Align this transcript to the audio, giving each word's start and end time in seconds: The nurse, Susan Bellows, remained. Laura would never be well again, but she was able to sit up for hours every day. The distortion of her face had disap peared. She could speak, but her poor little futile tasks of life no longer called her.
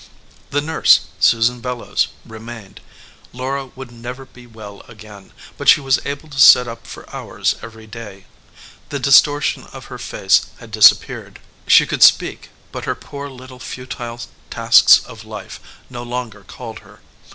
The 0.49 0.61
nurse, 0.61 1.01
Susan 1.19 1.59
Bellows, 1.61 2.07
remained. 2.25 2.81
Laura 3.33 3.67
would 3.75 3.91
never 3.91 4.25
be 4.25 4.47
well 4.47 4.81
again, 4.87 5.31
but 5.59 5.69
she 5.69 5.79
was 5.79 5.99
able 6.05 6.27
to 6.29 6.39
sit 6.39 6.67
up 6.67 6.87
for 6.87 7.07
hours 7.15 7.53
every 7.61 7.85
day. 7.85 8.25
The 8.89 8.97
distortion 8.97 9.65
of 9.65 9.85
her 9.93 9.99
face 9.99 10.47
had 10.57 10.71
disap 10.71 11.01
peared. 11.01 11.39
She 11.67 11.85
could 11.85 12.01
speak, 12.01 12.49
but 12.71 12.85
her 12.85 12.95
poor 12.95 13.29
little 13.29 13.59
futile 13.59 14.19
tasks 14.49 15.01
of 15.05 15.23
life 15.23 15.59
no 15.87 16.01
longer 16.01 16.41
called 16.45 16.79
her. 16.79 17.01